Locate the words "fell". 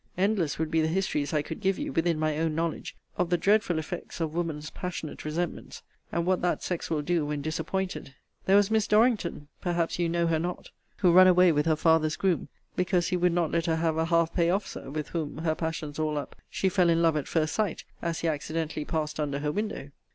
16.67-16.89